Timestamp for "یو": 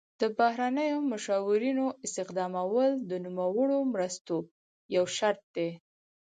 4.95-5.05